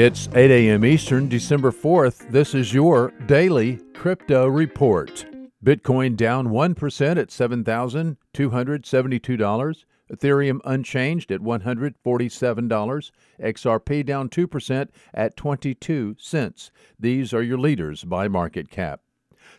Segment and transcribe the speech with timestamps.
[0.00, 0.84] It's 8 a.m.
[0.84, 2.30] Eastern, December 4th.
[2.30, 5.26] This is your daily crypto report.
[5.64, 9.84] Bitcoin down 1% at $7,272.
[10.12, 13.10] Ethereum unchanged at $147.
[13.42, 16.70] XRP down 2% at 22 cents.
[16.96, 19.00] These are your leaders by market cap.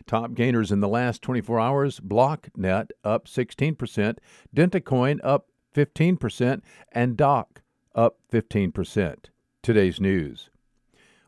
[0.06, 4.16] Top gainers in the last 24 hours BlockNet up 16%,
[4.56, 6.62] DentaCoin up 15%,
[6.92, 7.60] and DOC
[7.94, 9.26] up 15%.
[9.62, 10.48] Today's news.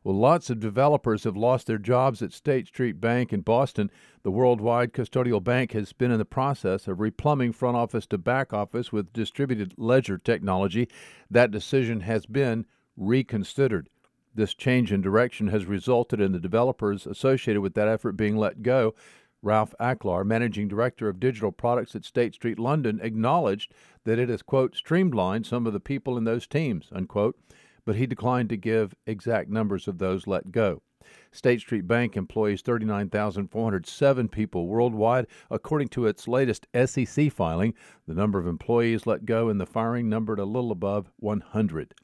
[0.02, 3.90] Well, lots of developers have lost their jobs at State Street Bank in Boston.
[4.22, 8.54] The worldwide custodial bank has been in the process of replumbing front office to back
[8.54, 10.88] office with distributed ledger technology.
[11.30, 12.64] That decision has been
[12.96, 13.90] reconsidered.
[14.34, 18.62] This change in direction has resulted in the developers associated with that effort being let
[18.62, 18.94] go.
[19.42, 23.74] Ralph Acklar, managing director of digital products at State Street London, acknowledged
[24.04, 27.36] that it has, quote, streamlined some of the people in those teams, unquote
[27.84, 30.82] but he declined to give exact numbers of those let go.
[31.30, 35.26] State Street Bank employs 39,407 people worldwide.
[35.50, 37.74] According to its latest SEC filing,
[38.06, 41.94] the number of employees let go in the firing numbered a little above 100.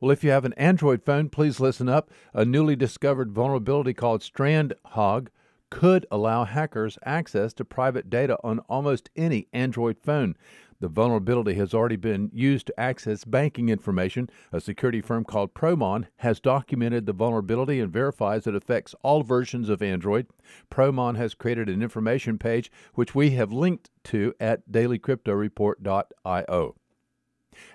[0.00, 2.10] Well, if you have an Android phone, please listen up.
[2.32, 5.28] A newly discovered vulnerability called StrandHogg
[5.70, 10.36] could allow hackers access to private data on almost any Android phone.
[10.80, 14.30] The vulnerability has already been used to access banking information.
[14.52, 19.68] A security firm called Promon has documented the vulnerability and verifies it affects all versions
[19.68, 20.28] of Android.
[20.70, 26.76] Promon has created an information page which we have linked to at dailycryptoreport.io.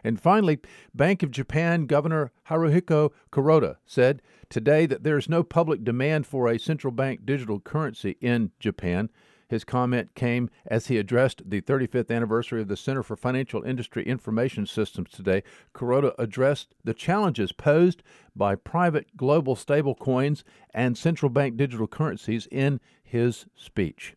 [0.01, 0.59] And finally,
[0.93, 6.47] Bank of Japan Governor Haruhiko Kuroda said today that there is no public demand for
[6.47, 9.09] a central bank digital currency in Japan.
[9.53, 14.03] His comment came as he addressed the 35th anniversary of the Center for Financial Industry
[14.03, 15.43] Information Systems today.
[15.75, 18.01] Kuroda addressed the challenges posed
[18.35, 20.41] by private global stablecoins
[20.73, 24.15] and central bank digital currencies in his speech.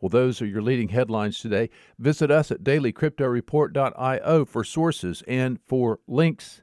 [0.00, 1.68] Well, those are your leading headlines today.
[1.98, 6.62] Visit us at dailycryptoreport.io for sources and for links.